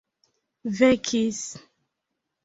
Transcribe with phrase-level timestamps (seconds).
[0.77, 1.43] vekis